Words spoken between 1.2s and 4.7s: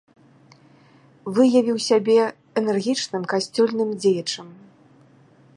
Выявіў сябе энергічным касцёльным дзеячам.